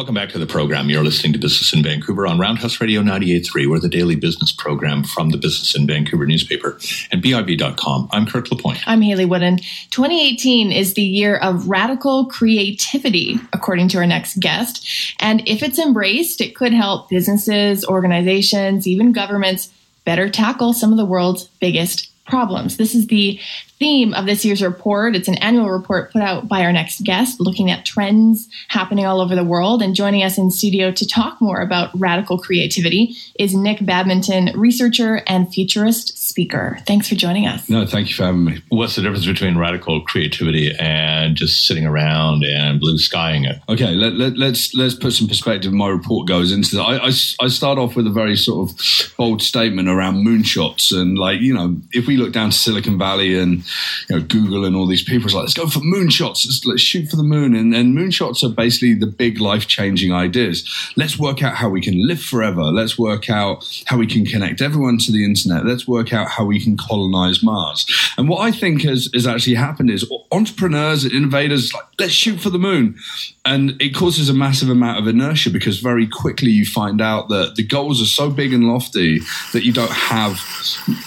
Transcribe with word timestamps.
Welcome 0.00 0.14
back 0.14 0.30
to 0.30 0.38
the 0.38 0.46
program. 0.46 0.88
You're 0.88 1.04
listening 1.04 1.34
to 1.34 1.38
Business 1.38 1.74
in 1.74 1.82
Vancouver 1.82 2.26
on 2.26 2.38
Roundhouse 2.38 2.80
Radio 2.80 3.02
98.3. 3.02 3.68
We're 3.68 3.80
the 3.80 3.88
daily 3.90 4.16
business 4.16 4.50
program 4.50 5.04
from 5.04 5.28
the 5.28 5.36
Business 5.36 5.76
in 5.76 5.86
Vancouver 5.86 6.24
newspaper 6.24 6.78
and 7.12 7.22
BIV.com. 7.22 8.08
I'm 8.10 8.24
Kirk 8.24 8.50
LaPointe. 8.50 8.80
I'm 8.86 9.02
Hayley 9.02 9.26
Woodin. 9.26 9.58
2018 9.90 10.72
is 10.72 10.94
the 10.94 11.02
year 11.02 11.36
of 11.36 11.68
radical 11.68 12.24
creativity, 12.24 13.38
according 13.52 13.88
to 13.88 13.98
our 13.98 14.06
next 14.06 14.40
guest. 14.40 14.88
And 15.20 15.46
if 15.46 15.62
it's 15.62 15.78
embraced, 15.78 16.40
it 16.40 16.56
could 16.56 16.72
help 16.72 17.10
businesses, 17.10 17.84
organizations, 17.84 18.86
even 18.86 19.12
governments 19.12 19.70
better 20.06 20.30
tackle 20.30 20.72
some 20.72 20.92
of 20.92 20.96
the 20.96 21.04
world's 21.04 21.44
biggest 21.60 22.10
problems. 22.24 22.78
This 22.78 22.94
is 22.94 23.08
the 23.08 23.38
theme 23.80 24.12
of 24.12 24.26
this 24.26 24.44
year's 24.44 24.62
report. 24.62 25.16
It's 25.16 25.26
an 25.26 25.38
annual 25.38 25.70
report 25.70 26.12
put 26.12 26.20
out 26.20 26.46
by 26.46 26.62
our 26.62 26.72
next 26.72 27.02
guest, 27.02 27.40
looking 27.40 27.70
at 27.70 27.86
trends 27.86 28.48
happening 28.68 29.06
all 29.06 29.20
over 29.20 29.34
the 29.34 29.42
world. 29.42 29.82
And 29.82 29.94
joining 29.94 30.22
us 30.22 30.36
in 30.38 30.50
studio 30.50 30.92
to 30.92 31.06
talk 31.06 31.40
more 31.40 31.60
about 31.60 31.90
radical 31.98 32.38
creativity 32.38 33.16
is 33.38 33.54
Nick 33.54 33.84
Badminton, 33.84 34.52
researcher 34.54 35.22
and 35.26 35.52
futurist 35.52 36.18
speaker. 36.18 36.78
Thanks 36.86 37.08
for 37.08 37.14
joining 37.14 37.46
us. 37.46 37.68
No, 37.70 37.86
thank 37.86 38.10
you 38.10 38.14
for 38.14 38.24
having 38.24 38.44
me. 38.44 38.62
What's 38.68 38.96
the 38.96 39.02
difference 39.02 39.26
between 39.26 39.56
radical 39.56 40.02
creativity 40.02 40.76
and 40.78 41.34
just 41.34 41.66
sitting 41.66 41.86
around 41.86 42.44
and 42.44 42.78
blue 42.78 42.98
skying 42.98 43.44
it? 43.44 43.60
Okay, 43.68 43.94
let, 43.94 44.12
let, 44.12 44.36
let's 44.36 44.74
let's 44.74 44.94
put 44.94 45.14
some 45.14 45.26
perspective. 45.26 45.72
My 45.72 45.88
report 45.88 46.28
goes 46.28 46.52
into 46.52 46.76
that. 46.76 46.82
I, 46.82 46.96
I, 47.06 47.46
I 47.46 47.48
start 47.48 47.78
off 47.78 47.96
with 47.96 48.06
a 48.06 48.10
very 48.10 48.36
sort 48.36 48.70
of 48.70 49.14
bold 49.16 49.40
statement 49.40 49.88
around 49.88 50.26
moonshots 50.26 50.94
and 50.96 51.18
like 51.18 51.40
you 51.40 51.54
know 51.54 51.76
if 51.92 52.06
we 52.06 52.18
look 52.18 52.32
down 52.32 52.50
to 52.50 52.56
Silicon 52.56 52.98
Valley 52.98 53.38
and 53.38 53.64
you 54.08 54.16
know, 54.16 54.22
Google 54.22 54.64
and 54.64 54.74
all 54.76 54.86
these 54.86 55.02
people 55.02 55.30
are 55.30 55.34
like, 55.34 55.42
let's 55.42 55.54
go 55.54 55.66
for 55.68 55.80
moonshots. 55.80 56.46
Let's, 56.46 56.64
let's 56.64 56.82
shoot 56.82 57.08
for 57.08 57.16
the 57.16 57.22
moon. 57.22 57.54
And, 57.54 57.74
and 57.74 57.96
moonshots 57.96 58.42
are 58.42 58.52
basically 58.52 58.94
the 58.94 59.06
big 59.06 59.40
life 59.40 59.66
changing 59.66 60.12
ideas. 60.12 60.68
Let's 60.96 61.18
work 61.18 61.42
out 61.42 61.54
how 61.54 61.68
we 61.68 61.80
can 61.80 62.06
live 62.06 62.20
forever. 62.20 62.62
Let's 62.62 62.98
work 62.98 63.30
out 63.30 63.66
how 63.86 63.98
we 63.98 64.06
can 64.06 64.24
connect 64.24 64.60
everyone 64.60 64.98
to 64.98 65.12
the 65.12 65.24
internet. 65.24 65.66
Let's 65.66 65.86
work 65.86 66.12
out 66.12 66.28
how 66.28 66.44
we 66.44 66.60
can 66.60 66.76
colonize 66.76 67.42
Mars. 67.42 67.86
And 68.16 68.28
what 68.28 68.40
I 68.40 68.50
think 68.50 68.82
has, 68.82 69.08
has 69.14 69.26
actually 69.26 69.56
happened 69.56 69.90
is 69.90 70.10
entrepreneurs 70.32 71.04
and 71.04 71.12
innovators, 71.12 71.72
like, 71.72 71.84
let's 71.98 72.12
shoot 72.12 72.40
for 72.40 72.50
the 72.50 72.58
moon. 72.58 72.96
And 73.44 73.80
it 73.80 73.94
causes 73.94 74.28
a 74.28 74.34
massive 74.34 74.68
amount 74.68 74.98
of 74.98 75.06
inertia 75.06 75.50
because 75.50 75.80
very 75.80 76.06
quickly 76.06 76.50
you 76.50 76.66
find 76.66 77.00
out 77.00 77.28
that 77.28 77.54
the 77.56 77.62
goals 77.62 78.02
are 78.02 78.06
so 78.06 78.30
big 78.30 78.52
and 78.52 78.64
lofty 78.64 79.20
that 79.52 79.64
you 79.64 79.72
don't 79.72 79.90
have 79.90 80.40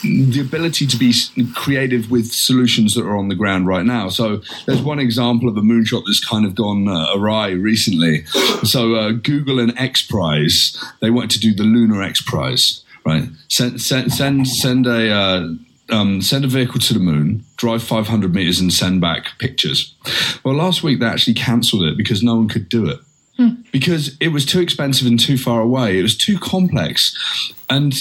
the 0.04 0.42
ability 0.42 0.88
to 0.88 0.98
be 0.98 1.14
creative 1.54 2.10
with 2.10 2.32
solutions 2.32 2.53
that 2.54 3.06
are 3.06 3.18
on 3.18 3.30
the 3.30 3.36
ground 3.36 3.68
right 3.68 3.86
now. 3.86 4.10
So 4.10 4.42
there's 4.66 4.82
one 4.82 5.00
example 5.00 5.50
of 5.50 5.58
a 5.58 5.62
moonshot 5.62 6.04
that's 6.06 6.24
kind 6.24 6.46
of 6.46 6.56
gone 6.56 6.88
uh, 6.88 7.08
awry 7.16 7.50
recently. 7.50 8.26
So 8.64 8.96
uh, 8.96 9.12
Google 9.12 9.60
and 9.60 9.78
X 9.78 10.02
Prize, 10.02 10.78
they 11.02 11.10
wanted 11.10 11.32
to 11.32 11.40
do 11.40 11.54
the 11.54 11.64
Lunar 11.64 12.02
X 12.02 12.22
Prize, 12.22 12.84
right? 13.06 13.30
Send 13.50 13.82
send 13.82 14.14
send, 14.14 14.48
send 14.48 14.88
a 14.88 15.12
uh, 15.12 15.48
um, 15.90 16.22
send 16.22 16.46
a 16.46 16.48
vehicle 16.48 16.80
to 16.80 16.94
the 16.94 17.00
moon, 17.00 17.44
drive 17.58 17.84
500 17.84 18.34
meters, 18.34 18.60
and 18.60 18.72
send 18.72 19.02
back 19.02 19.38
pictures. 19.40 19.94
Well, 20.44 20.56
last 20.56 20.84
week 20.84 21.00
they 21.00 21.06
actually 21.06 21.36
cancelled 21.36 21.84
it 21.84 21.98
because 21.98 22.24
no 22.24 22.36
one 22.36 22.48
could 22.48 22.70
do 22.70 22.88
it. 22.88 23.00
Hmm. 23.38 23.62
Because 23.72 24.16
it 24.20 24.30
was 24.30 24.46
too 24.46 24.62
expensive 24.62 25.08
and 25.08 25.20
too 25.20 25.38
far 25.38 25.62
away. 25.62 25.98
It 25.98 26.04
was 26.04 26.18
too 26.18 26.38
complex. 26.38 27.16
And 27.70 27.94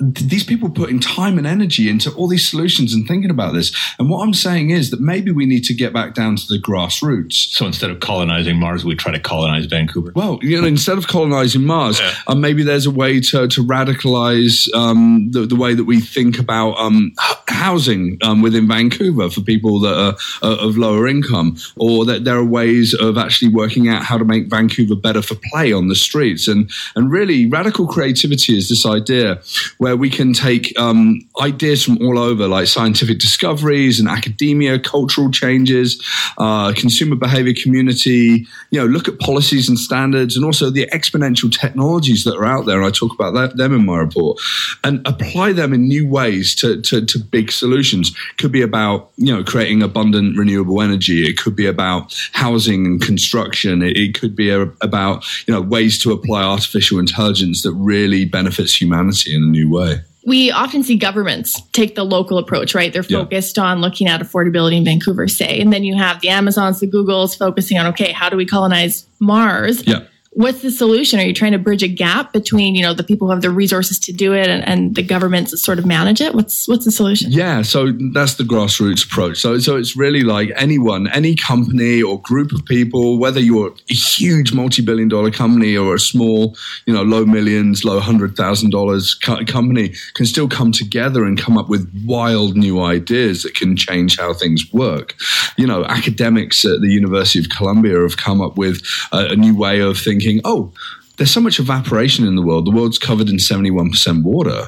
these 0.00 0.44
people 0.44 0.70
putting 0.70 0.98
time 0.98 1.36
and 1.36 1.46
energy 1.46 1.90
into 1.90 2.10
all 2.14 2.26
these 2.26 2.48
solutions 2.48 2.94
and 2.94 3.06
thinking 3.06 3.30
about 3.30 3.52
this. 3.52 3.70
And 3.98 4.08
what 4.08 4.22
I'm 4.22 4.32
saying 4.32 4.70
is 4.70 4.90
that 4.90 5.00
maybe 5.00 5.30
we 5.30 5.44
need 5.44 5.64
to 5.64 5.74
get 5.74 5.92
back 5.92 6.14
down 6.14 6.36
to 6.36 6.46
the 6.46 6.56
grassroots. 6.56 7.52
So 7.52 7.66
instead 7.66 7.90
of 7.90 8.00
colonizing 8.00 8.58
Mars, 8.58 8.84
we 8.84 8.96
try 8.96 9.12
to 9.12 9.20
colonize 9.20 9.66
Vancouver. 9.66 10.12
Well, 10.14 10.38
you 10.40 10.60
know, 10.60 10.66
instead 10.66 10.96
of 10.96 11.06
colonizing 11.06 11.64
Mars, 11.64 12.00
yeah. 12.00 12.14
uh, 12.26 12.34
maybe 12.34 12.62
there's 12.62 12.86
a 12.86 12.90
way 12.90 13.20
to, 13.20 13.46
to 13.46 13.64
radicalize 13.64 14.72
um, 14.74 15.30
the, 15.32 15.44
the, 15.44 15.56
way 15.60 15.74
that 15.74 15.84
we 15.84 16.00
think 16.00 16.38
about 16.38 16.72
um, 16.78 17.12
housing 17.48 18.16
um, 18.22 18.40
within 18.40 18.66
Vancouver 18.66 19.28
for 19.28 19.42
people 19.42 19.78
that 19.80 19.94
are 19.94 20.16
uh, 20.42 20.56
of 20.60 20.78
lower 20.78 21.06
income, 21.06 21.56
or 21.76 22.06
that 22.06 22.24
there 22.24 22.36
are 22.36 22.44
ways 22.44 22.94
of 22.94 23.18
actually 23.18 23.52
working 23.52 23.88
out 23.88 24.02
how 24.02 24.16
to 24.16 24.24
make 24.24 24.46
Vancouver 24.46 24.96
better 24.96 25.20
for 25.20 25.34
play 25.50 25.70
on 25.70 25.88
the 25.88 25.94
streets. 25.94 26.48
And 26.48 26.70
and 26.96 27.10
really, 27.10 27.46
radical 27.46 27.86
creativity 27.86 28.56
is 28.56 28.70
this 28.70 28.86
idea 28.86 29.42
where 29.76 29.89
where 29.90 29.96
we 29.96 30.08
can 30.08 30.32
take 30.32 30.72
um, 30.78 31.20
ideas 31.40 31.82
from 31.82 31.98
all 32.00 32.16
over, 32.16 32.46
like 32.46 32.68
scientific 32.68 33.18
discoveries 33.18 33.98
and 33.98 34.08
academia, 34.08 34.78
cultural 34.78 35.32
changes, 35.32 36.00
uh, 36.38 36.72
consumer 36.76 37.16
behavior 37.16 37.54
community, 37.60 38.46
you 38.70 38.78
know, 38.78 38.86
look 38.86 39.08
at 39.08 39.18
policies 39.18 39.68
and 39.68 39.76
standards 39.76 40.36
and 40.36 40.44
also 40.44 40.70
the 40.70 40.86
exponential 40.92 41.50
technologies 41.50 42.22
that 42.22 42.36
are 42.36 42.44
out 42.44 42.66
there. 42.66 42.84
I 42.84 42.90
talk 42.90 43.12
about 43.12 43.34
that, 43.34 43.56
them 43.56 43.74
in 43.74 43.84
my 43.84 43.98
report 43.98 44.40
and 44.84 45.04
apply 45.08 45.54
them 45.54 45.72
in 45.72 45.88
new 45.88 46.06
ways 46.06 46.54
to, 46.56 46.80
to, 46.82 47.04
to 47.04 47.18
big 47.18 47.50
solutions. 47.50 48.14
Could 48.38 48.52
be 48.52 48.62
about, 48.62 49.10
you 49.16 49.34
know, 49.34 49.42
creating 49.42 49.82
abundant 49.82 50.38
renewable 50.38 50.80
energy. 50.82 51.28
It 51.28 51.36
could 51.36 51.56
be 51.56 51.66
about 51.66 52.16
housing 52.32 52.86
and 52.86 53.02
construction. 53.02 53.82
It, 53.82 53.96
it 53.96 54.14
could 54.14 54.36
be 54.36 54.50
a, 54.50 54.62
about, 54.82 55.24
you 55.48 55.54
know, 55.54 55.60
ways 55.60 56.00
to 56.04 56.12
apply 56.12 56.44
artificial 56.44 57.00
intelligence 57.00 57.64
that 57.64 57.72
really 57.72 58.24
benefits 58.24 58.80
humanity 58.80 59.34
in 59.34 59.42
a 59.42 59.46
new 59.46 59.68
way 59.68 59.79
way. 59.80 60.00
We 60.26 60.50
often 60.50 60.82
see 60.82 60.96
governments 60.96 61.60
take 61.72 61.94
the 61.94 62.04
local 62.04 62.36
approach, 62.36 62.74
right? 62.74 62.92
They're 62.92 63.02
focused 63.02 63.56
yeah. 63.56 63.64
on 63.64 63.80
looking 63.80 64.06
at 64.06 64.20
affordability 64.20 64.76
in 64.76 64.84
Vancouver, 64.84 65.26
say. 65.26 65.58
And 65.60 65.72
then 65.72 65.82
you 65.82 65.96
have 65.96 66.20
the 66.20 66.28
Amazons, 66.28 66.78
the 66.80 66.86
Googles 66.86 67.36
focusing 67.36 67.78
on, 67.78 67.86
okay, 67.86 68.12
how 68.12 68.28
do 68.28 68.36
we 68.36 68.44
colonize 68.44 69.06
Mars? 69.18 69.86
Yeah 69.86 70.04
what's 70.32 70.62
the 70.62 70.70
solution? 70.70 71.18
Are 71.18 71.24
you 71.24 71.34
trying 71.34 71.52
to 71.52 71.58
bridge 71.58 71.82
a 71.82 71.88
gap 71.88 72.32
between 72.32 72.74
you 72.74 72.82
know 72.82 72.94
the 72.94 73.02
people 73.02 73.26
who 73.26 73.32
have 73.32 73.42
the 73.42 73.50
resources 73.50 73.98
to 74.00 74.12
do 74.12 74.32
it 74.32 74.48
and, 74.48 74.66
and, 74.66 74.94
the 74.94 75.02
governments 75.02 75.50
that 75.50 75.58
sort 75.58 75.78
of 75.78 75.86
manage 75.86 76.20
it? 76.20 76.34
What's 76.34 76.68
what's 76.68 76.84
the 76.84 76.92
solution? 76.92 77.32
Yeah, 77.32 77.62
so 77.62 77.92
that's 78.12 78.34
the 78.34 78.44
grassroots 78.44 79.04
approach. 79.04 79.38
So 79.38 79.58
so 79.58 79.76
it's 79.76 79.96
really 79.96 80.22
like 80.22 80.50
anyone, 80.56 81.08
any 81.08 81.34
company 81.34 82.02
or 82.02 82.20
group 82.22 82.52
of 82.52 82.64
people, 82.64 83.18
whether 83.18 83.40
you're 83.40 83.74
a 83.90 83.94
huge 83.94 84.52
multi-billion 84.52 85.08
dollar 85.08 85.30
company 85.30 85.76
or 85.76 85.94
a 85.94 86.00
small, 86.00 86.56
you 86.86 86.94
know, 86.94 87.02
low 87.02 87.24
millions, 87.24 87.84
low 87.84 88.00
hundred 88.00 88.36
thousand 88.36 88.70
dollars 88.70 89.14
company, 89.14 89.94
can 90.14 90.26
still 90.26 90.48
come 90.48 90.70
together 90.72 91.24
and 91.24 91.38
come 91.38 91.58
up 91.58 91.68
with 91.68 91.90
wild 92.04 92.56
new 92.56 92.82
ideas 92.82 93.42
that 93.42 93.54
can 93.54 93.76
change 93.76 94.18
how 94.18 94.32
things 94.32 94.72
work. 94.72 95.16
You 95.56 95.66
know, 95.66 95.84
academics 95.84 96.64
at 96.64 96.80
the 96.80 96.88
University 96.88 97.40
of 97.40 97.48
Columbia 97.48 98.00
have 98.00 98.16
come 98.16 98.40
up 98.40 98.56
with 98.56 98.82
a, 99.12 99.30
a 99.30 99.36
new 99.36 99.56
way 99.56 99.80
of 99.80 99.98
thinking 99.98 100.19
thinking, 100.20 100.40
oh, 100.44 100.72
there's 101.20 101.30
so 101.30 101.40
much 101.40 101.58
evaporation 101.60 102.26
in 102.26 102.34
the 102.34 102.40
world. 102.40 102.66
The 102.66 102.70
world's 102.70 102.98
covered 102.98 103.28
in 103.28 103.36
71% 103.36 104.22
water. 104.22 104.66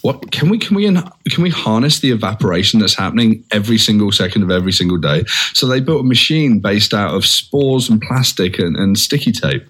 What 0.00 0.32
can 0.32 0.50
we 0.50 0.58
can 0.58 0.76
we 0.76 0.92
can 1.30 1.44
we 1.44 1.50
harness 1.50 2.00
the 2.00 2.10
evaporation 2.10 2.80
that's 2.80 2.96
happening 2.96 3.44
every 3.52 3.78
single 3.78 4.10
second 4.10 4.42
of 4.42 4.50
every 4.50 4.72
single 4.72 4.98
day? 4.98 5.22
So 5.52 5.68
they 5.68 5.78
built 5.78 6.00
a 6.00 6.08
machine 6.08 6.58
based 6.58 6.92
out 6.92 7.14
of 7.14 7.24
spores 7.24 7.88
and 7.88 8.02
plastic 8.02 8.58
and, 8.58 8.76
and 8.76 8.98
sticky 8.98 9.30
tape 9.30 9.64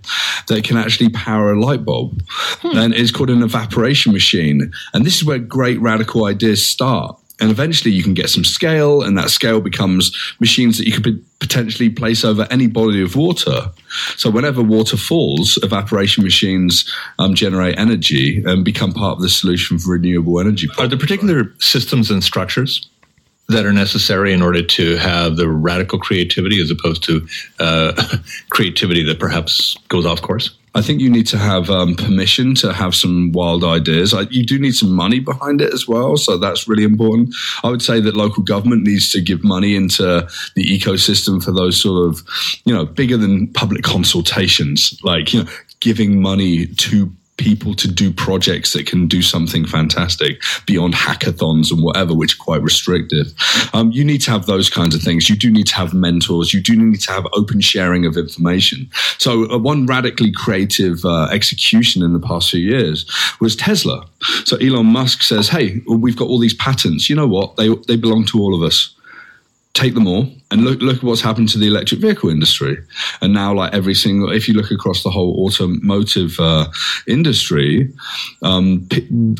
that 0.48 0.64
can 0.64 0.78
actually 0.78 1.10
power 1.10 1.52
a 1.52 1.60
light 1.60 1.84
bulb, 1.84 2.22
hmm. 2.62 2.78
and 2.78 2.94
it's 2.94 3.10
called 3.10 3.28
an 3.28 3.42
evaporation 3.42 4.12
machine. 4.12 4.72
And 4.94 5.04
this 5.04 5.18
is 5.18 5.26
where 5.26 5.38
great 5.38 5.78
radical 5.82 6.24
ideas 6.24 6.64
start 6.64 7.18
and 7.42 7.50
eventually 7.50 7.92
you 7.92 8.04
can 8.04 8.14
get 8.14 8.30
some 8.30 8.44
scale 8.44 9.02
and 9.02 9.18
that 9.18 9.28
scale 9.28 9.60
becomes 9.60 10.16
machines 10.38 10.78
that 10.78 10.86
you 10.86 10.92
could 10.92 11.22
potentially 11.40 11.90
place 11.90 12.24
over 12.24 12.46
any 12.52 12.68
body 12.68 13.02
of 13.02 13.16
water. 13.16 13.68
So 14.16 14.30
whenever 14.30 14.62
water 14.62 14.96
falls 14.96 15.58
evaporation 15.64 16.22
machines 16.22 16.88
um, 17.18 17.34
generate 17.34 17.76
energy 17.80 18.44
and 18.46 18.64
become 18.64 18.92
part 18.92 19.16
of 19.16 19.22
the 19.22 19.28
solution 19.28 19.76
for 19.76 19.90
renewable 19.90 20.38
energy 20.38 20.68
are 20.78 20.86
there 20.86 20.96
particular 20.96 21.52
systems 21.58 22.12
and 22.12 22.22
structures 22.22 22.88
that 23.48 23.66
are 23.66 23.72
necessary 23.72 24.32
in 24.32 24.40
order 24.40 24.62
to 24.62 24.96
have 24.98 25.34
the 25.34 25.48
radical 25.48 25.98
creativity 25.98 26.62
as 26.62 26.70
opposed 26.70 27.02
to 27.02 27.26
uh, 27.58 27.92
creativity 28.50 29.02
that 29.02 29.18
perhaps 29.18 29.76
goes 29.88 30.06
off 30.06 30.22
course 30.22 30.56
I 30.74 30.80
think 30.80 31.00
you 31.00 31.10
need 31.10 31.26
to 31.28 31.38
have 31.38 31.68
um, 31.68 31.94
permission 31.94 32.54
to 32.56 32.72
have 32.72 32.94
some 32.94 33.30
wild 33.32 33.62
ideas. 33.62 34.14
I, 34.14 34.22
you 34.30 34.44
do 34.44 34.58
need 34.58 34.74
some 34.74 34.92
money 34.92 35.20
behind 35.20 35.60
it 35.60 35.72
as 35.74 35.86
well, 35.86 36.16
so 36.16 36.38
that's 36.38 36.66
really 36.66 36.84
important. 36.84 37.34
I 37.62 37.68
would 37.68 37.82
say 37.82 38.00
that 38.00 38.16
local 38.16 38.42
government 38.42 38.84
needs 38.84 39.10
to 39.10 39.20
give 39.20 39.44
money 39.44 39.76
into 39.76 40.26
the 40.54 40.64
ecosystem 40.64 41.44
for 41.44 41.52
those 41.52 41.80
sort 41.80 42.08
of, 42.08 42.22
you 42.64 42.72
know, 42.74 42.86
bigger 42.86 43.18
than 43.18 43.48
public 43.48 43.82
consultations, 43.82 44.98
like 45.02 45.34
you 45.34 45.44
know, 45.44 45.50
giving 45.80 46.22
money 46.22 46.66
to 46.66 47.12
people 47.38 47.74
to 47.74 47.88
do 47.88 48.12
projects 48.12 48.72
that 48.72 48.86
can 48.86 49.06
do 49.06 49.22
something 49.22 49.66
fantastic 49.66 50.40
beyond 50.66 50.94
hackathons 50.94 51.72
and 51.72 51.82
whatever, 51.82 52.14
which 52.14 52.34
are 52.34 52.42
quite 52.44 52.62
restrictive. 52.62 53.32
Um, 53.72 53.90
you 53.90 54.04
need 54.04 54.20
to 54.22 54.30
have 54.30 54.46
those 54.46 54.68
kinds 54.68 54.94
of 54.94 55.02
things. 55.02 55.28
You 55.28 55.36
do 55.36 55.50
need 55.50 55.66
to 55.68 55.74
have 55.76 55.94
mentors. 55.94 56.52
You 56.52 56.60
do 56.60 56.76
need 56.76 57.00
to 57.00 57.12
have 57.12 57.26
open 57.32 57.60
sharing 57.60 58.04
of 58.06 58.16
information. 58.16 58.88
So, 59.18 59.50
uh, 59.50 59.58
one 59.58 59.86
radically 59.86 60.30
creative 60.30 61.04
uh, 61.04 61.28
execution 61.32 62.02
in 62.02 62.12
the 62.12 62.20
past 62.20 62.50
few 62.50 62.60
years 62.60 63.10
was 63.40 63.56
Tesla. 63.56 64.06
So, 64.44 64.56
Elon 64.58 64.86
Musk 64.86 65.22
says, 65.22 65.48
Hey, 65.48 65.82
we've 65.88 66.16
got 66.16 66.28
all 66.28 66.38
these 66.38 66.54
patents. 66.54 67.08
You 67.08 67.16
know 67.16 67.28
what? 67.28 67.56
They, 67.56 67.74
they 67.88 67.96
belong 67.96 68.24
to 68.26 68.40
all 68.40 68.54
of 68.54 68.62
us 68.62 68.94
take 69.74 69.94
them 69.94 70.06
all 70.06 70.28
and 70.50 70.64
look 70.64 70.80
look 70.80 70.98
at 70.98 71.02
what's 71.02 71.22
happened 71.22 71.48
to 71.48 71.58
the 71.58 71.66
electric 71.66 72.00
vehicle 72.00 72.28
industry 72.28 72.76
and 73.22 73.32
now 73.32 73.54
like 73.54 73.72
every 73.72 73.94
single 73.94 74.30
if 74.30 74.46
you 74.46 74.54
look 74.54 74.70
across 74.70 75.02
the 75.02 75.10
whole 75.10 75.44
automotive 75.44 76.38
uh, 76.38 76.66
industry 77.06 77.90
um, 78.42 78.86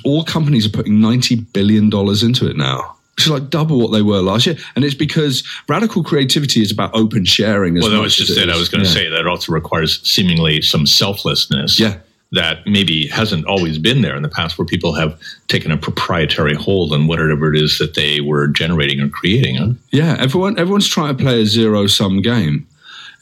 all 0.05 0.25
companies 0.25 0.67
are 0.67 0.71
putting 0.71 1.01
90 1.01 1.37
billion 1.53 1.91
dollars 1.91 2.23
into 2.23 2.49
it 2.49 2.57
now 2.57 2.97
which 3.17 3.27
is 3.27 3.31
like 3.31 3.51
double 3.51 3.79
what 3.79 3.93
they 3.93 4.01
were 4.01 4.21
last 4.21 4.47
year 4.47 4.57
and 4.75 4.85
it's 4.87 4.95
because 4.95 5.47
radical 5.69 6.03
creativity 6.03 6.63
is 6.63 6.73
about 6.73 6.91
open 6.95 7.27
sharing 7.27 7.77
as 7.77 7.83
well 7.83 7.93
that 7.93 8.01
was 8.01 8.17
just 8.17 8.31
as 8.31 8.39
it 8.39 8.49
i 8.49 8.57
was 8.57 8.71
going 8.71 8.83
to 8.83 8.89
yeah. 8.89 8.95
say 8.95 9.09
that 9.11 9.27
also 9.27 9.53
requires 9.53 10.01
seemingly 10.09 10.63
some 10.63 10.87
selflessness 10.87 11.79
Yeah. 11.79 11.99
That 12.33 12.67
maybe 12.67 13.07
hasn't 13.09 13.47
always 13.47 13.79
been 13.79 14.01
there 14.01 14.17
in 14.17 14.23
the 14.23 14.29
past 14.29 14.59
where 14.59 14.67
people 14.67 14.95
have 14.95 15.19
taken 15.49 15.71
a 15.71 15.77
proprietary 15.77 16.55
hold 16.55 16.93
on 16.93 17.07
whatever 17.07 17.53
it 17.53 17.61
is 17.61 17.79
that 17.79 17.95
they 17.95 18.21
were 18.21 18.49
generating 18.49 19.01
or 19.01 19.09
creating? 19.09 19.79
Yeah, 19.91 20.17
everyone 20.19 20.59
everyone's 20.59 20.89
trying 20.89 21.17
to 21.17 21.23
play 21.23 21.43
a 21.43 21.47
zero 21.47 21.87
sum 21.87 22.23
game. 22.23 22.67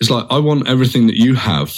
It's 0.00 0.10
like 0.10 0.26
I 0.30 0.38
want 0.38 0.68
everything 0.68 1.06
that 1.08 1.16
you 1.16 1.34
have. 1.34 1.74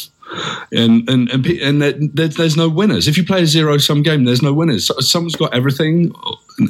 And 0.72 1.08
and 1.08 1.28
and, 1.30 1.46
and 1.46 1.82
there, 1.82 1.92
there- 1.92 2.28
there's 2.28 2.56
no 2.56 2.68
winners. 2.68 3.06
If 3.08 3.16
you 3.16 3.24
play 3.24 3.42
a 3.42 3.46
zero 3.46 3.76
sum 3.78 4.02
game, 4.02 4.24
there's 4.24 4.42
no 4.42 4.52
winners. 4.52 4.90
Someone's 5.06 5.36
got 5.36 5.52
everything, 5.54 6.12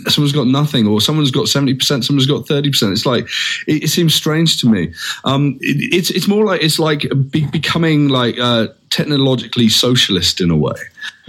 someone's 0.08 0.32
got 0.32 0.46
nothing, 0.48 0.86
or 0.86 1.00
someone's 1.00 1.30
got 1.30 1.48
seventy 1.48 1.74
percent, 1.74 2.04
someone's 2.04 2.26
got 2.26 2.48
thirty 2.48 2.70
percent. 2.70 2.92
It's 2.92 3.06
like 3.06 3.24
it, 3.68 3.84
it 3.84 3.88
seems 3.88 4.14
strange 4.14 4.60
to 4.62 4.68
me. 4.68 4.92
Um, 5.24 5.58
it, 5.60 5.94
it's 5.94 6.10
it's 6.10 6.26
more 6.26 6.44
like 6.44 6.62
it's 6.62 6.78
like 6.78 7.06
be, 7.30 7.46
becoming 7.46 8.08
like 8.08 8.38
uh, 8.38 8.68
technologically 8.90 9.68
socialist 9.68 10.40
in 10.40 10.50
a 10.50 10.56
way 10.56 10.74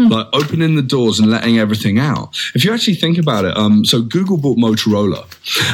like 0.09 0.27
opening 0.33 0.75
the 0.75 0.81
doors 0.81 1.19
and 1.19 1.29
letting 1.29 1.59
everything 1.59 1.99
out. 1.99 2.37
If 2.55 2.63
you 2.63 2.73
actually 2.73 2.95
think 2.95 3.17
about 3.17 3.45
it, 3.45 3.55
um, 3.57 3.85
so 3.85 4.01
Google 4.01 4.37
bought 4.37 4.57
Motorola. 4.57 5.25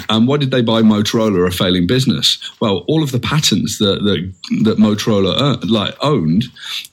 Um, 0.09 0.25
why 0.27 0.37
did 0.37 0.51
they 0.51 0.61
buy 0.61 0.81
Motorola, 0.81 1.47
a 1.47 1.51
failing 1.51 1.87
business? 1.87 2.39
Well, 2.59 2.85
all 2.87 3.03
of 3.03 3.11
the 3.11 3.19
patents 3.19 3.77
that 3.79 4.03
that, 4.03 4.63
that 4.63 4.77
Motorola 4.77 5.35
uh, 5.37 5.57
like 5.67 5.95
owned 6.01 6.45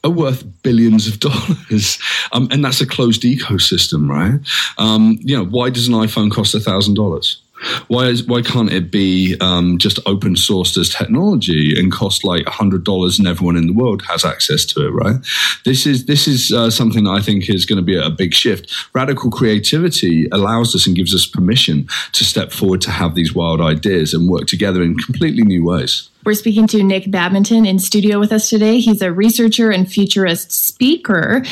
are 0.04 0.10
worth 0.10 0.44
billions 0.62 1.06
of 1.06 1.20
dollars, 1.26 1.98
um, 2.32 2.48
and 2.50 2.64
that's 2.64 2.80
a 2.80 2.86
closed 2.86 3.22
ecosystem, 3.22 4.08
right? 4.08 4.40
Um, 4.78 5.18
you 5.20 5.36
know, 5.36 5.44
why 5.44 5.70
does 5.70 5.88
an 5.88 5.94
iPhone 5.94 6.30
cost 6.30 6.54
a 6.54 6.60
thousand 6.60 6.94
dollars? 6.94 7.42
Why 7.88 8.06
is 8.06 8.24
why 8.24 8.42
can't 8.42 8.72
it 8.72 8.90
be 8.90 9.36
um, 9.40 9.78
just 9.78 9.98
open 10.06 10.34
sourced 10.34 10.76
as 10.76 10.90
technology 10.90 11.78
and 11.78 11.90
cost 11.90 12.24
like 12.24 12.46
hundred 12.46 12.84
dollars 12.84 13.18
and 13.18 13.26
everyone 13.26 13.56
in 13.56 13.66
the 13.66 13.72
world 13.72 14.02
has 14.02 14.24
access 14.24 14.64
to 14.66 14.86
it? 14.86 14.90
Right. 14.90 15.16
This 15.64 15.86
is 15.86 16.06
this 16.06 16.28
is 16.28 16.52
uh, 16.52 16.70
something 16.70 17.04
that 17.04 17.10
I 17.10 17.20
think 17.20 17.48
is 17.48 17.64
going 17.64 17.78
to 17.78 17.82
be 17.82 17.96
a 17.96 18.10
big 18.10 18.34
shift. 18.34 18.72
Radical 18.94 19.30
creativity 19.30 20.28
allows 20.32 20.74
us 20.74 20.86
and 20.86 20.94
gives 20.94 21.14
us 21.14 21.26
permission 21.26 21.88
to 22.12 22.24
step 22.24 22.52
forward 22.52 22.80
to 22.82 22.90
have 22.90 23.14
these 23.14 23.34
wild 23.34 23.60
ideas 23.60 24.12
and 24.12 24.28
work 24.28 24.46
together 24.46 24.82
in 24.82 24.96
completely 24.96 25.42
new 25.42 25.64
ways. 25.64 26.10
We're 26.26 26.34
speaking 26.34 26.66
to 26.68 26.82
Nick 26.82 27.08
Badminton 27.08 27.66
in 27.66 27.78
studio 27.78 28.18
with 28.18 28.32
us 28.32 28.50
today. 28.50 28.80
He's 28.80 29.00
a 29.00 29.12
researcher 29.12 29.70
and 29.70 29.88
futurist 29.88 30.50
speaker. 30.50 31.44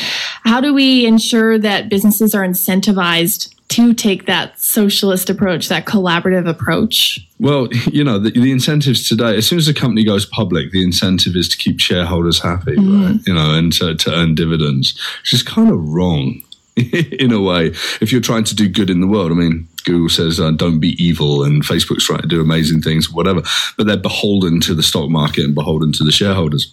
How 0.42 0.60
do 0.60 0.74
we 0.74 1.06
ensure 1.06 1.60
that 1.60 1.88
businesses 1.88 2.34
are 2.34 2.42
incentivized 2.42 3.53
to 3.74 3.94
take 3.94 4.26
that 4.26 4.58
socialist 4.58 5.30
approach, 5.30 5.68
that 5.68 5.86
collaborative 5.86 6.48
approach? 6.48 7.20
Well, 7.38 7.68
you 7.86 8.04
know, 8.04 8.18
the, 8.18 8.30
the 8.30 8.52
incentives 8.52 9.08
today, 9.08 9.36
as 9.36 9.46
soon 9.46 9.58
as 9.58 9.68
a 9.68 9.74
company 9.74 10.04
goes 10.04 10.26
public, 10.26 10.70
the 10.72 10.82
incentive 10.82 11.36
is 11.36 11.48
to 11.50 11.56
keep 11.56 11.80
shareholders 11.80 12.40
happy, 12.40 12.76
right? 12.76 13.18
You 13.26 13.34
know, 13.34 13.54
and 13.54 13.72
to, 13.74 13.94
to 13.94 14.14
earn 14.14 14.34
dividends, 14.34 14.98
which 15.22 15.32
is 15.32 15.42
kind 15.42 15.70
of 15.70 15.88
wrong 15.88 16.42
in 16.76 17.32
a 17.32 17.40
way. 17.40 17.66
If 18.00 18.12
you're 18.12 18.20
trying 18.20 18.44
to 18.44 18.54
do 18.54 18.68
good 18.68 18.90
in 18.90 19.00
the 19.00 19.06
world, 19.06 19.30
I 19.30 19.34
mean, 19.34 19.68
Google 19.84 20.08
says 20.08 20.40
uh, 20.40 20.50
don't 20.52 20.80
be 20.80 21.02
evil, 21.02 21.44
and 21.44 21.62
Facebook's 21.62 22.04
trying 22.04 22.22
to 22.22 22.28
do 22.28 22.40
amazing 22.40 22.82
things, 22.82 23.10
whatever, 23.12 23.42
but 23.76 23.86
they're 23.86 23.96
beholden 23.96 24.60
to 24.62 24.74
the 24.74 24.82
stock 24.82 25.10
market 25.10 25.44
and 25.44 25.54
beholden 25.54 25.92
to 25.92 26.04
the 26.04 26.12
shareholders. 26.12 26.72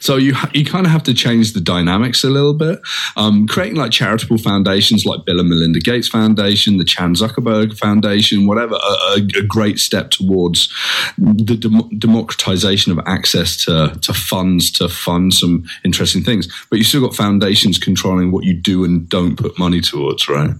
So 0.00 0.16
you 0.16 0.34
you 0.52 0.64
kind 0.64 0.86
of 0.86 0.92
have 0.92 1.02
to 1.04 1.14
change 1.14 1.52
the 1.52 1.60
dynamics 1.60 2.24
a 2.24 2.30
little 2.30 2.54
bit. 2.54 2.80
Um, 3.16 3.46
creating 3.46 3.76
like 3.76 3.90
charitable 3.90 4.38
foundations 4.38 5.04
like 5.04 5.24
Bill 5.24 5.40
and 5.40 5.48
Melinda 5.48 5.80
Gates 5.80 6.08
Foundation, 6.08 6.78
the 6.78 6.84
Chan 6.84 7.14
Zuckerberg 7.14 7.78
Foundation, 7.78 8.46
whatever, 8.46 8.74
a, 8.74 9.20
a, 9.36 9.42
great 9.42 9.78
step 9.78 10.10
towards 10.10 10.72
the 11.18 11.56
dem- 11.56 11.98
democratization 11.98 12.92
of 12.92 13.00
access 13.06 13.64
to, 13.64 13.96
to 14.00 14.14
funds 14.14 14.70
to 14.72 14.88
fund 14.88 15.34
some 15.34 15.64
interesting 15.84 16.22
things. 16.22 16.48
But 16.70 16.78
you 16.78 16.84
still 16.84 17.02
got 17.02 17.14
foundations 17.14 17.78
controlling 17.78 18.32
what 18.32 18.44
you 18.44 18.54
do 18.54 18.84
and 18.84 19.08
don't 19.08 19.36
put 19.36 19.58
money 19.58 19.80
towards, 19.80 20.28
right? 20.28 20.50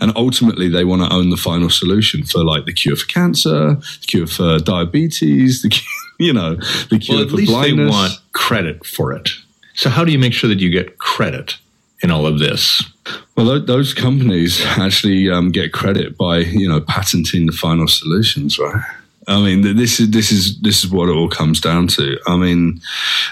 And 0.00 0.12
ultimately, 0.16 0.68
they 0.68 0.84
want 0.84 1.02
to 1.02 1.12
own 1.12 1.30
the 1.30 1.36
final 1.36 1.70
solution 1.70 2.24
for 2.24 2.44
like 2.44 2.64
the 2.64 2.72
cure 2.72 2.96
for 2.96 3.06
cancer, 3.06 3.74
the 3.74 4.06
cure 4.06 4.26
for 4.26 4.58
diabetes, 4.58 5.62
the 5.62 5.68
cure, 5.68 6.07
you 6.18 6.32
know, 6.32 6.56
the 6.90 6.98
cure 6.98 7.18
well 7.18 7.24
at 7.24 7.30
for 7.30 7.36
least 7.36 7.50
blindness. 7.50 7.86
they 7.86 7.90
want 7.90 8.12
credit 8.32 8.84
for 8.84 9.12
it 9.12 9.30
so 9.74 9.88
how 9.90 10.04
do 10.04 10.12
you 10.12 10.18
make 10.18 10.32
sure 10.32 10.48
that 10.48 10.58
you 10.58 10.70
get 10.70 10.98
credit 10.98 11.56
in 12.02 12.10
all 12.10 12.26
of 12.26 12.38
this 12.38 12.82
Well, 13.36 13.60
those 13.60 13.94
companies 13.94 14.64
actually 14.64 15.30
um, 15.30 15.50
get 15.50 15.72
credit 15.72 16.16
by 16.16 16.38
you 16.38 16.68
know 16.68 16.80
patenting 16.80 17.46
the 17.46 17.52
final 17.52 17.88
solutions, 17.88 18.58
right? 18.58 18.82
I 19.28 19.42
mean, 19.42 19.76
this 19.76 20.00
is 20.00 20.10
this 20.10 20.32
is 20.32 20.58
this 20.60 20.82
is 20.82 20.90
what 20.90 21.08
it 21.08 21.12
all 21.12 21.28
comes 21.28 21.60
down 21.60 21.86
to. 21.88 22.18
I 22.26 22.36
mean, 22.36 22.80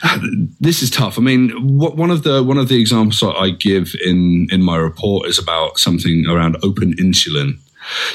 this 0.61 0.83
is 0.83 0.91
tough. 0.91 1.19
I 1.19 1.23
mean, 1.23 1.51
what, 1.79 1.97
one 1.97 2.11
of 2.11 2.23
the 2.23 2.43
one 2.43 2.59
of 2.59 2.69
the 2.69 2.79
examples 2.79 3.23
I 3.23 3.51
give 3.51 3.95
in 4.05 4.47
in 4.51 4.63
my 4.63 4.77
report 4.77 5.29
is 5.29 5.39
about 5.39 5.79
something 5.79 6.27
around 6.29 6.57
open 6.63 6.95
insulin. 6.95 7.59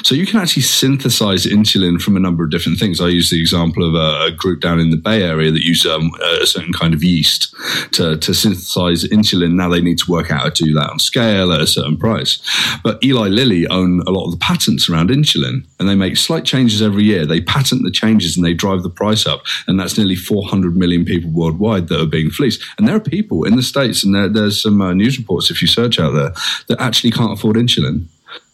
So 0.03 0.15
you 0.15 0.25
can 0.25 0.39
actually 0.39 0.63
synthesize 0.63 1.45
insulin 1.45 2.01
from 2.01 2.17
a 2.17 2.19
number 2.19 2.43
of 2.43 2.49
different 2.49 2.79
things. 2.79 2.99
I 2.99 3.07
use 3.07 3.29
the 3.29 3.39
example 3.39 3.87
of 3.87 3.95
a, 3.95 4.31
group 4.31 4.61
down 4.61 4.79
in 4.79 4.89
the 4.89 4.97
Bay 4.97 5.21
Area 5.23 5.51
that 5.51 5.63
use 5.63 5.85
um, 5.85 6.11
a 6.41 6.45
certain 6.47 6.73
kind 6.73 6.93
of 6.93 7.03
yeast 7.03 7.53
to, 7.91 8.17
to 8.17 8.33
synthesize 8.33 9.03
insulin. 9.03 9.53
Now 9.53 9.69
they 9.69 9.81
need 9.81 9.97
to 9.99 10.11
work 10.11 10.31
out 10.31 10.41
how 10.41 10.49
to 10.49 10.63
do 10.63 10.73
that 10.73 10.89
on 10.89 10.99
scale 10.99 11.51
at 11.51 11.61
a 11.61 11.67
certain 11.67 11.97
price. 11.97 12.39
But 12.83 13.03
Eli 13.03 13.27
Lilly 13.27 13.67
own 13.67 14.01
a 14.07 14.11
lot 14.11 14.25
of 14.25 14.31
the 14.31 14.37
patents 14.37 14.89
around 14.89 15.09
insulin, 15.09 15.65
and 15.79 15.89
they 15.89 15.95
make 15.95 16.17
slight 16.17 16.45
changes 16.45 16.81
every 16.81 17.03
year. 17.03 17.25
They 17.25 17.41
patent 17.41 17.83
the 17.83 17.91
changes 17.91 18.37
and 18.37 18.45
they 18.45 18.53
drive 18.53 18.83
the 18.83 18.89
price 18.89 19.25
up, 19.25 19.43
and 19.67 19.79
that's 19.79 19.97
nearly 19.97 20.15
400 20.15 20.75
million 20.75 21.05
people 21.05 21.29
worldwide 21.29 21.87
that 21.89 22.01
are 22.01 22.05
being 22.05 22.29
fleeced. 22.29 22.63
And 22.77 22.87
there 22.87 22.95
are 22.95 23.01
people 23.01 23.43
in 23.43 23.55
the 23.55 23.63
states, 23.63 24.03
and 24.03 24.15
there, 24.15 24.29
there's 24.29 24.61
some 24.61 24.81
uh, 24.81 24.93
news 24.93 25.17
reports 25.17 25.51
if 25.51 25.61
you 25.61 25.67
search 25.67 25.99
out 25.99 26.11
there 26.11 26.33
that 26.67 26.81
actually 26.81 27.11
can't 27.11 27.33
afford 27.33 27.57
insulin. 27.57 28.07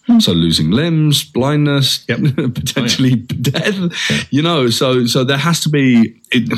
Hmm. 0.07 0.19
So 0.19 0.31
losing 0.31 0.71
limbs, 0.71 1.25
blindness, 1.25 1.97
potentially 2.07 3.13
oh, 3.13 3.35
death. 3.41 4.31
You 4.31 4.41
know, 4.41 4.69
so 4.69 5.05
so 5.05 5.23
there 5.25 5.37
has 5.37 5.59
to 5.61 5.69
be. 5.69 6.15
It, 6.31 6.49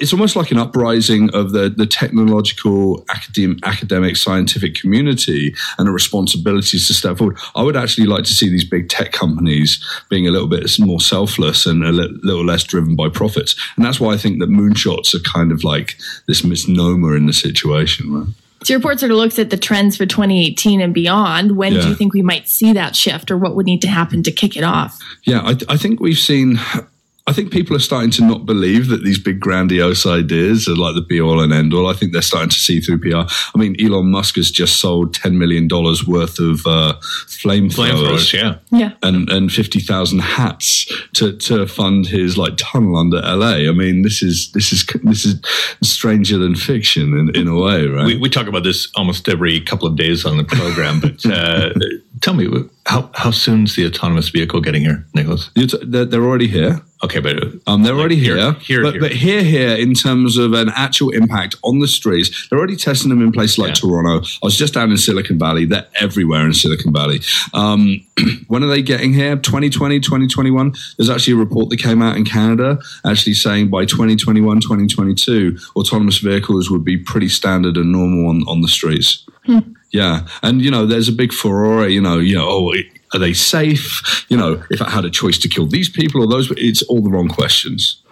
it's 0.00 0.12
almost 0.12 0.34
like 0.34 0.50
an 0.50 0.58
uprising 0.58 1.30
of 1.34 1.52
the 1.52 1.68
the 1.68 1.86
technological, 1.86 3.04
academic, 3.10 3.58
academic, 3.64 4.16
scientific 4.16 4.74
community, 4.74 5.54
and 5.78 5.88
a 5.88 5.92
responsibility 5.92 6.78
to 6.78 6.94
step 6.94 7.18
forward. 7.18 7.38
I 7.54 7.62
would 7.62 7.76
actually 7.76 8.08
like 8.08 8.24
to 8.24 8.34
see 8.34 8.48
these 8.48 8.68
big 8.68 8.88
tech 8.88 9.12
companies 9.12 9.82
being 10.10 10.26
a 10.26 10.32
little 10.32 10.48
bit 10.48 10.68
more 10.80 11.00
selfless 11.00 11.66
and 11.66 11.84
a 11.84 11.92
little 11.92 12.44
less 12.44 12.64
driven 12.64 12.96
by 12.96 13.08
profits, 13.08 13.54
and 13.76 13.84
that's 13.84 14.00
why 14.00 14.14
I 14.14 14.16
think 14.16 14.40
that 14.40 14.48
moonshots 14.48 15.14
are 15.14 15.20
kind 15.20 15.52
of 15.52 15.62
like 15.62 15.96
this 16.26 16.42
misnomer 16.42 17.16
in 17.16 17.26
the 17.26 17.32
situation. 17.32 18.12
Right? 18.12 18.34
So 18.64 18.72
your 18.72 18.78
report 18.78 18.98
sort 19.00 19.12
of 19.12 19.18
looks 19.18 19.38
at 19.38 19.50
the 19.50 19.58
trends 19.58 19.96
for 19.96 20.06
2018 20.06 20.80
and 20.80 20.94
beyond. 20.94 21.56
When 21.56 21.74
do 21.74 21.86
you 21.86 21.94
think 21.94 22.14
we 22.14 22.22
might 22.22 22.48
see 22.48 22.72
that 22.72 22.96
shift, 22.96 23.30
or 23.30 23.36
what 23.36 23.54
would 23.56 23.66
need 23.66 23.82
to 23.82 23.88
happen 23.88 24.22
to 24.22 24.32
kick 24.32 24.56
it 24.56 24.64
off? 24.64 24.98
Yeah, 25.24 25.40
I, 25.40 25.56
I 25.68 25.76
think 25.76 26.00
we've 26.00 26.18
seen. 26.18 26.58
I 27.26 27.32
think 27.32 27.50
people 27.50 27.74
are 27.74 27.80
starting 27.80 28.10
to 28.12 28.22
not 28.22 28.44
believe 28.44 28.88
that 28.88 29.02
these 29.02 29.18
big 29.18 29.40
grandiose 29.40 30.04
ideas 30.04 30.68
are 30.68 30.76
like 30.76 30.94
the 30.94 31.00
be 31.00 31.22
all 31.22 31.40
and 31.40 31.54
end 31.54 31.72
all. 31.72 31.88
I 31.88 31.94
think 31.94 32.12
they're 32.12 32.20
starting 32.20 32.50
to 32.50 32.58
see 32.58 32.80
through 32.80 32.98
PR. 32.98 33.32
I 33.54 33.58
mean, 33.58 33.76
Elon 33.82 34.10
Musk 34.10 34.36
has 34.36 34.50
just 34.50 34.78
sold 34.78 35.14
ten 35.14 35.38
million 35.38 35.66
dollars 35.66 36.06
worth 36.06 36.38
of 36.38 36.66
uh, 36.66 36.94
flamethrowers. 37.26 37.72
flamethrowers 37.72 38.32
yeah 38.32 38.56
Yeah. 38.70 38.92
And, 39.02 39.30
and 39.30 39.50
fifty 39.50 39.80
thousand 39.80 40.18
hats 40.18 40.84
to, 41.14 41.34
to 41.38 41.66
fund 41.66 42.06
his 42.06 42.36
like 42.36 42.58
tunnel 42.58 42.96
under 42.96 43.22
LA. 43.22 43.68
I 43.68 43.72
mean, 43.72 44.02
this 44.02 44.22
is 44.22 44.52
this 44.52 44.70
is 44.70 44.84
this 45.02 45.24
is 45.24 45.40
stranger 45.82 46.36
than 46.36 46.54
fiction 46.54 47.16
in, 47.16 47.34
in 47.34 47.48
a 47.48 47.58
way, 47.58 47.86
right? 47.86 48.04
we, 48.04 48.18
we 48.18 48.28
talk 48.28 48.48
about 48.48 48.64
this 48.64 48.90
almost 48.96 49.28
every 49.30 49.62
couple 49.62 49.88
of 49.88 49.96
days 49.96 50.26
on 50.26 50.36
the 50.36 50.44
program 50.44 51.00
but 51.00 51.24
uh, 51.26 51.70
tell 52.20 52.34
me 52.34 52.48
how, 52.86 53.10
how 53.14 53.30
soon's 53.30 53.76
the 53.76 53.86
autonomous 53.86 54.28
vehicle 54.28 54.60
getting 54.60 54.82
here 54.82 55.06
nicholas 55.14 55.50
You're 55.54 55.66
t- 55.68 55.78
they're, 55.82 56.04
they're 56.04 56.22
already 56.24 56.48
here. 56.48 56.80
okay 57.02 57.20
but 57.20 57.36
Um, 57.66 57.82
they're 57.82 57.94
already 57.94 58.16
here- 58.16 58.36
here, 58.36 58.52
here, 58.60 58.82
but, 58.82 58.92
here. 58.94 59.00
but 59.00 59.12
here, 59.12 59.42
here, 59.42 59.70
in 59.76 59.94
terms 59.94 60.36
of 60.36 60.52
an 60.52 60.68
actual 60.74 61.10
impact 61.10 61.56
on 61.62 61.78
the 61.80 61.88
streets, 61.88 62.46
they're 62.48 62.58
already 62.58 62.76
testing 62.76 63.08
them 63.10 63.22
in 63.22 63.32
places 63.32 63.58
like 63.58 63.68
Yeah. 63.70 63.74
Toronto. 63.74 64.26
I 64.42 64.46
was 64.46 64.56
just 64.56 64.74
down 64.74 64.90
in 64.90 64.96
Silicon 64.98 65.38
Valley. 65.38 65.64
They're 65.66 65.86
everywhere 66.00 66.44
in 66.46 66.52
Silicon 66.52 66.92
Valley. 66.92 67.20
Um, 67.54 68.00
when 68.48 68.62
are 68.62 68.68
they 68.68 68.82
getting 68.82 69.12
here? 69.14 69.36
2020, 69.36 70.00
2021? 70.00 70.72
There's 70.98 71.10
actually 71.10 71.34
a 71.34 71.36
report 71.36 71.70
that 71.70 71.78
came 71.78 72.00
out 72.02 72.16
in 72.16 72.24
Canada 72.24 72.78
actually 73.06 73.34
saying 73.34 73.68
by 73.70 73.84
2021, 73.86 74.60
2022, 74.60 75.56
autonomous 75.76 76.18
vehicles 76.18 76.70
would 76.70 76.84
be 76.84 76.96
pretty 76.98 77.28
standard 77.28 77.76
and 77.76 77.92
normal 77.92 78.28
on, 78.28 78.42
on 78.46 78.60
the 78.60 78.68
streets. 78.68 79.24
Yeah, 79.94 80.26
and 80.42 80.60
you 80.60 80.72
know, 80.72 80.86
there's 80.86 81.08
a 81.08 81.12
big 81.12 81.32
furore. 81.32 81.86
You 81.86 82.00
know, 82.00 82.18
you 82.18 82.34
know, 82.34 82.48
oh, 82.48 82.74
Are 83.14 83.20
they 83.20 83.32
safe? 83.32 84.26
You 84.28 84.36
know, 84.36 84.60
if 84.68 84.82
I 84.82 84.90
had 84.90 85.04
a 85.04 85.10
choice 85.10 85.38
to 85.38 85.48
kill 85.48 85.66
these 85.68 85.88
people 85.88 86.20
or 86.20 86.26
those, 86.26 86.50
it's 86.56 86.82
all 86.82 87.00
the 87.00 87.10
wrong 87.10 87.28
questions. 87.28 88.02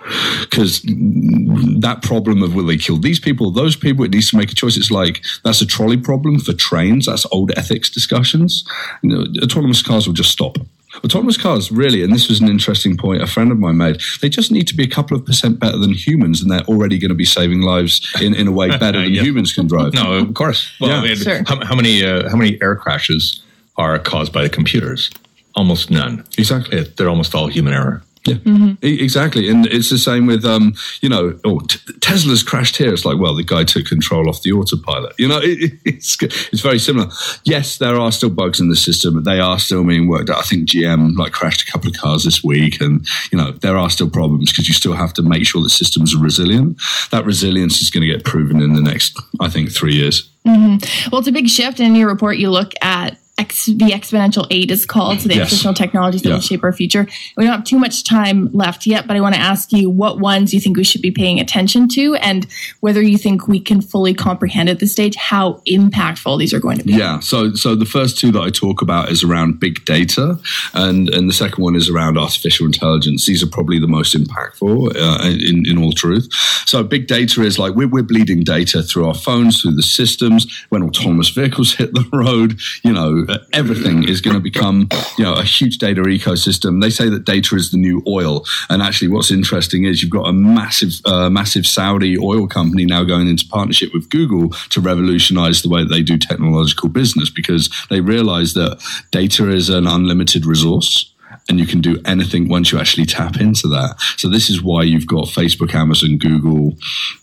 Because 0.42 0.80
that 0.82 1.98
problem 2.02 2.40
of 2.44 2.54
will 2.54 2.66
they 2.66 2.76
kill 2.76 2.98
these 2.98 3.18
people 3.18 3.48
or 3.48 3.52
those 3.52 3.74
people, 3.74 4.04
it 4.04 4.12
needs 4.12 4.30
to 4.30 4.36
make 4.36 4.52
a 4.52 4.54
choice. 4.54 4.76
It's 4.76 4.92
like 4.92 5.24
that's 5.42 5.60
a 5.60 5.66
trolley 5.66 5.96
problem 5.96 6.38
for 6.38 6.52
trains. 6.52 7.06
That's 7.06 7.26
old 7.32 7.50
ethics 7.56 7.90
discussions. 7.90 8.64
You 9.02 9.10
know, 9.10 9.26
autonomous 9.42 9.82
cars 9.82 10.06
will 10.06 10.14
just 10.14 10.30
stop. 10.30 10.58
Autonomous 11.04 11.36
cars, 11.36 11.72
really, 11.72 12.02
and 12.04 12.12
this 12.12 12.28
was 12.28 12.40
an 12.40 12.48
interesting 12.48 12.96
point 12.96 13.22
a 13.22 13.26
friend 13.26 13.50
of 13.50 13.58
mine 13.58 13.76
made, 13.76 14.00
they 14.20 14.28
just 14.28 14.52
need 14.52 14.68
to 14.68 14.74
be 14.76 14.84
a 14.84 14.88
couple 14.88 15.16
of 15.16 15.26
percent 15.26 15.58
better 15.58 15.76
than 15.76 15.92
humans, 15.92 16.40
and 16.40 16.50
they're 16.50 16.60
already 16.62 16.96
going 16.98 17.08
to 17.08 17.14
be 17.14 17.24
saving 17.24 17.60
lives 17.62 18.00
in, 18.20 18.34
in 18.34 18.46
a 18.46 18.52
way 18.52 18.68
better 18.70 19.00
than 19.00 19.12
Yeah. 19.14 19.22
humans 19.22 19.52
can 19.52 19.66
drive. 19.66 19.94
No, 19.94 20.12
of 20.12 20.34
course. 20.34 20.70
Well, 20.80 20.90
Yeah. 20.90 21.00
I 21.00 21.02
mean, 21.02 21.16
Sure. 21.16 21.42
how, 21.46 21.64
how 21.64 21.74
many 21.74 22.04
uh, 22.04 22.28
how 22.30 22.36
many 22.36 22.56
air 22.62 22.76
crashes 22.76 23.42
are 23.76 23.98
caused 23.98 24.32
by 24.32 24.42
the 24.42 24.48
computers? 24.48 25.10
Almost 25.56 25.90
none. 25.90 26.24
Exactly. 26.38 26.78
It, 26.78 26.96
they're 26.96 27.08
almost 27.10 27.34
all 27.34 27.48
human 27.48 27.72
error. 27.74 28.02
Yeah, 28.24 28.74
E- 28.82 29.02
exactly. 29.02 29.48
And 29.48 29.66
it's 29.66 29.90
the 29.90 29.98
same 29.98 30.26
with, 30.26 30.44
um, 30.44 30.74
you 31.00 31.08
know, 31.08 31.38
oh, 31.44 31.58
t- 31.60 31.78
Tesla's 32.00 32.42
crashed 32.44 32.76
here. 32.76 32.92
It's 32.92 33.04
like, 33.04 33.18
well, 33.18 33.34
the 33.34 33.42
guy 33.42 33.64
took 33.64 33.86
control 33.86 34.28
off 34.28 34.42
the 34.42 34.52
autopilot. 34.52 35.14
You 35.18 35.26
know, 35.28 35.40
it, 35.42 35.72
it's, 35.84 36.16
it's 36.22 36.60
very 36.60 36.78
similar. 36.78 37.08
Yes, 37.44 37.78
there 37.78 37.96
are 37.96 38.12
still 38.12 38.30
bugs 38.30 38.60
in 38.60 38.68
the 38.68 38.76
system, 38.76 39.14
but 39.14 39.24
they 39.24 39.40
are 39.40 39.58
still 39.58 39.84
being 39.84 40.06
worked 40.08 40.30
out. 40.30 40.38
I 40.38 40.42
think 40.42 40.68
GM 40.68 41.16
like 41.16 41.32
crashed 41.32 41.62
a 41.68 41.70
couple 41.72 41.90
of 41.90 41.96
cars 41.96 42.24
this 42.24 42.44
week, 42.44 42.80
and 42.80 43.06
you 43.32 43.38
know, 43.38 43.50
there 43.52 43.76
are 43.76 43.90
still 43.90 44.08
problems 44.08 44.52
because 44.52 44.68
you 44.68 44.74
still 44.74 44.92
have 44.94 45.12
to 45.14 45.22
make 45.22 45.44
sure 45.46 45.62
that 45.62 45.70
systems 45.70 46.14
are 46.14 46.18
resilient. 46.22 46.80
That 47.10 47.24
resilience 47.24 47.80
is 47.80 47.90
going 47.90 48.06
to 48.06 48.12
get 48.12 48.24
proven 48.24 48.60
in 48.62 48.74
the 48.74 48.82
next, 48.82 49.18
I 49.40 49.48
think, 49.48 49.72
three 49.72 49.94
years. 49.94 50.28
Well, 50.44 51.18
it's 51.20 51.28
a 51.28 51.32
big 51.32 51.48
shift. 51.48 51.80
In 51.80 51.94
your 51.94 52.08
report, 52.08 52.36
you 52.36 52.50
look 52.50 52.72
at 52.82 53.16
X, 53.38 53.64
the 53.66 53.90
exponential 53.90 54.46
eight 54.50 54.70
is 54.70 54.84
called, 54.84 55.20
so 55.20 55.28
the 55.28 55.36
Yes. 55.36 55.52
exponential 55.52 55.74
technologies 55.74 56.20
that 56.22 56.28
Yeah. 56.28 56.34
will 56.34 56.42
shape 56.42 56.62
our 56.62 56.72
future. 56.72 57.08
We 57.36 57.44
don't 57.44 57.52
have 57.52 57.64
too 57.64 57.78
much 57.78 58.04
time 58.04 58.50
left 58.52 58.86
yet, 58.86 59.06
but 59.06 59.16
I 59.16 59.20
want 59.20 59.34
to 59.34 59.40
ask 59.40 59.72
you 59.72 59.88
what 59.88 60.20
ones 60.20 60.52
you 60.52 60.60
think 60.60 60.76
we 60.76 60.84
should 60.84 61.00
be 61.00 61.10
paying 61.10 61.40
attention 61.40 61.88
to, 61.88 62.14
and 62.16 62.46
whether 62.80 63.00
you 63.00 63.16
think 63.16 63.48
we 63.48 63.58
can 63.58 63.80
fully 63.80 64.12
comprehend 64.12 64.68
at 64.68 64.80
this 64.80 64.92
stage 64.92 65.16
how 65.16 65.62
impactful 65.66 66.38
these 66.38 66.52
are 66.52 66.60
going 66.60 66.76
to 66.78 66.84
be. 66.84 66.92
Yeah. 66.92 67.20
So 67.20 67.54
so 67.54 67.74
the 67.74 67.86
first 67.86 68.18
two 68.18 68.32
that 68.32 68.40
I 68.42 68.50
talk 68.50 68.82
about 68.82 69.10
is 69.10 69.22
around 69.24 69.58
big 69.60 69.82
data, 69.86 70.38
and 70.74 71.08
and 71.08 71.26
the 71.28 71.32
second 71.32 71.62
one 71.64 71.74
is 71.74 71.88
around 71.88 72.18
artificial 72.18 72.66
intelligence. 72.66 73.24
These 73.24 73.42
are 73.42 73.46
probably 73.46 73.78
the 73.78 73.88
most 73.88 74.14
impactful 74.14 74.94
uh, 74.94 75.28
in 75.30 75.64
in 75.66 75.78
all 75.78 75.92
truth. 75.92 76.28
So 76.66 76.82
big 76.82 77.06
data 77.06 77.42
is 77.42 77.58
like 77.58 77.74
we're 77.74 77.88
we're 77.88 78.02
bleeding 78.02 78.44
data 78.44 78.82
through 78.82 79.06
our 79.06 79.14
phones, 79.14 79.62
through 79.62 79.72
the 79.76 79.82
systems. 79.82 80.46
When 80.68 80.82
autonomous 80.82 81.30
vehicles 81.30 81.72
hit 81.80 81.94
the 81.94 82.04
road, 82.12 82.58
you 82.84 82.92
know 82.92 83.21
uh, 83.28 83.38
everything 83.52 84.08
is 84.08 84.20
going 84.20 84.34
to 84.34 84.40
become 84.40 84.88
you 85.18 85.24
know 85.24 85.34
a 85.34 85.44
huge 85.44 85.78
data 85.78 86.02
ecosystem. 86.02 86.80
They 86.80 86.90
say 86.90 87.08
that 87.08 87.24
data 87.24 87.56
is 87.56 87.70
the 87.70 87.78
new 87.78 88.02
oil, 88.06 88.44
and 88.68 88.82
actually, 88.82 89.08
what's 89.08 89.30
interesting 89.30 89.84
is 89.84 90.02
you've 90.02 90.10
got 90.10 90.28
a 90.28 90.32
massive 90.32 90.92
uh, 91.04 91.30
massive 91.30 91.66
Saudi 91.66 92.18
oil 92.18 92.46
company 92.46 92.84
now 92.84 93.04
going 93.04 93.28
into 93.28 93.46
partnership 93.46 93.92
with 93.92 94.10
Google 94.10 94.50
to 94.70 94.80
revolutionize 94.80 95.62
the 95.62 95.68
way 95.68 95.82
that 95.82 95.90
they 95.90 96.02
do 96.02 96.18
technological 96.18 96.88
business 96.88 97.30
because 97.30 97.70
they 97.90 98.00
realize 98.00 98.54
that 98.54 98.82
data 99.10 99.48
is 99.50 99.68
an 99.68 99.86
unlimited 99.86 100.46
resource 100.46 101.12
and 101.48 101.58
you 101.58 101.66
can 101.66 101.80
do 101.80 102.00
anything 102.04 102.48
once 102.48 102.72
you 102.72 102.78
actually 102.78 103.06
tap 103.06 103.40
into 103.40 103.68
that. 103.68 103.96
So 104.16 104.28
this 104.28 104.50
is 104.50 104.62
why 104.62 104.82
you've 104.82 105.06
got 105.06 105.24
Facebook, 105.24 105.74
Amazon, 105.74 106.18
Google, 106.18 106.74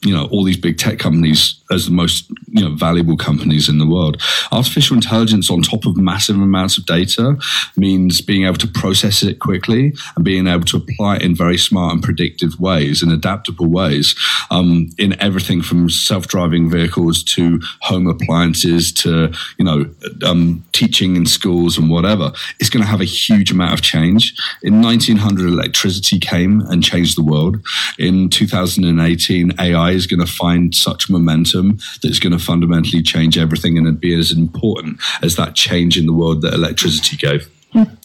you 0.04 0.14
know, 0.14 0.26
all 0.28 0.44
these 0.44 0.58
big 0.58 0.78
tech 0.78 1.00
companies 1.00 1.62
as 1.72 1.86
the 1.86 1.92
most, 1.92 2.32
you 2.52 2.64
know, 2.64 2.76
valuable 2.76 3.18
companies 3.18 3.70
in 3.70 3.78
the 3.78 3.88
world. 3.88 4.22
Artificial 4.52 4.96
intelligence 4.96 5.50
on 5.50 5.62
top 5.62 5.86
of 5.86 5.98
massive 5.98 6.36
amounts 6.36 6.78
of 6.78 6.86
data 6.86 7.38
means 7.78 8.22
being 8.22 8.46
able 8.46 8.58
to 8.58 8.68
process 8.68 9.24
it 9.24 9.40
quickly 9.40 9.94
and 10.16 10.26
being 10.26 10.48
able 10.48 10.66
to 10.66 10.78
apply 10.78 11.18
it 11.18 11.22
in 11.22 11.36
very 11.36 11.58
smart 11.58 11.94
and 11.94 12.04
predictive 12.04 12.60
ways 12.60 13.02
and 13.02 13.12
adaptable 13.12 13.68
ways 13.68 14.16
um, 14.52 14.90
in 14.98 15.20
everything 15.22 15.62
from 15.62 15.90
self-driving 15.90 16.70
vehicles 16.70 17.24
to 17.24 17.60
home 17.82 18.08
appliances 18.08 18.92
to, 18.92 19.32
you 19.58 19.66
know, 19.66 19.86
um, 20.26 20.64
teaching 20.72 21.16
in 21.16 21.26
schools 21.26 21.78
and 21.78 21.90
whatever. 21.90 22.32
It's 22.60 22.70
going 22.70 22.84
to 22.84 22.90
have 22.90 23.02
a 23.02 23.06
huge 23.06 23.52
amount 23.52 23.74
of 23.74 23.82
change. 23.82 24.34
In 24.64 24.82
1900, 24.82 25.48
electricity 25.48 26.20
came 26.20 26.62
and 26.62 26.84
changed 26.84 27.18
the 27.18 27.24
world. 27.24 27.58
In 27.98 28.30
2018, 28.30 29.54
AI 29.60 29.92
is 29.92 30.08
going 30.08 30.20
to 30.20 30.32
find 30.32 30.74
such 30.74 31.10
momentum 31.10 31.78
that 32.02 32.10
it's 32.10 32.20
going 32.20 32.38
to 32.38 32.39
fundamentally 32.40 33.02
change 33.02 33.38
everything 33.38 33.78
and 33.78 33.88
it'd 33.88 34.00
be 34.00 34.14
as 34.14 34.32
important 34.32 35.00
as 35.22 35.36
that 35.36 35.56
change 35.56 35.98
in 35.98 36.06
the 36.06 36.14
world 36.14 36.42
that 36.42 36.54
electricity 36.54 37.18
gave. 37.18 37.50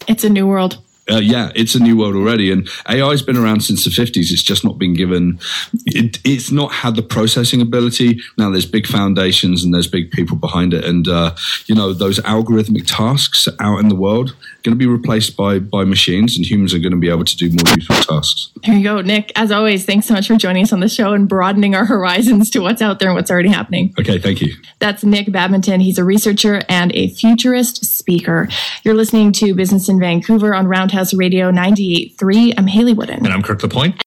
It's 0.06 0.24
a 0.24 0.28
new 0.28 0.46
world. 0.46 0.78
Uh, 1.10 1.16
yeah, 1.16 1.52
it's 1.54 1.74
a 1.74 1.80
new 1.80 1.98
world 1.98 2.14
already, 2.14 2.50
and 2.50 2.66
AI 2.88 3.10
has 3.10 3.20
been 3.20 3.36
around 3.36 3.60
since 3.60 3.84
the 3.84 3.90
fifties. 3.90 4.32
It's 4.32 4.42
just 4.42 4.64
not 4.64 4.78
been 4.78 4.94
given. 4.94 5.38
It, 5.84 6.18
it's 6.24 6.50
not 6.50 6.72
had 6.72 6.96
the 6.96 7.02
processing 7.02 7.60
ability. 7.60 8.20
Now 8.38 8.48
there's 8.50 8.64
big 8.64 8.86
foundations 8.86 9.62
and 9.62 9.74
there's 9.74 9.86
big 9.86 10.12
people 10.12 10.36
behind 10.38 10.72
it, 10.72 10.82
and 10.82 11.06
uh, 11.06 11.34
you 11.66 11.74
know 11.74 11.92
those 11.92 12.20
algorithmic 12.20 12.86
tasks 12.86 13.48
out 13.60 13.80
in 13.80 13.88
the 13.88 13.94
world 13.94 14.34
going 14.64 14.72
to 14.72 14.78
be 14.78 14.86
replaced 14.86 15.36
by 15.36 15.58
by 15.58 15.84
machines, 15.84 16.36
and 16.36 16.44
humans 16.44 16.74
are 16.74 16.78
going 16.78 16.92
to 16.92 16.98
be 16.98 17.10
able 17.10 17.24
to 17.24 17.36
do 17.36 17.50
more 17.50 17.74
useful 17.76 17.96
tasks. 17.96 18.50
There 18.64 18.74
you 18.74 18.82
go, 18.82 19.00
Nick. 19.02 19.30
As 19.36 19.52
always, 19.52 19.84
thanks 19.84 20.06
so 20.06 20.14
much 20.14 20.26
for 20.26 20.36
joining 20.36 20.64
us 20.64 20.72
on 20.72 20.80
the 20.80 20.88
show 20.88 21.12
and 21.12 21.28
broadening 21.28 21.74
our 21.74 21.84
horizons 21.94 22.50
to 22.50 22.60
what's 22.60 22.82
out 22.82 22.98
there 22.98 23.10
and 23.10 23.14
what's 23.14 23.30
already 23.30 23.50
happening. 23.50 23.94
Okay, 24.00 24.18
thank 24.18 24.40
you. 24.40 24.54
That's 24.78 25.04
Nick 25.04 25.30
Badminton. 25.30 25.80
He's 25.80 25.98
a 25.98 26.04
researcher 26.04 26.62
and 26.68 26.92
a 26.94 27.08
futurist 27.08 27.84
speaker. 27.84 28.48
You're 28.82 28.94
listening 28.94 29.32
to 29.32 29.54
Business 29.54 29.88
in 29.88 30.00
Vancouver 30.00 30.54
on 30.54 30.66
Roundhouse 30.66 31.12
Radio 31.12 31.52
98.3. 31.52 32.54
I'm 32.56 32.66
Hayley 32.66 32.94
Woodin. 32.94 33.18
And 33.18 33.28
I'm 33.28 33.42
Kirk 33.42 33.62
LaPointe. 33.62 34.02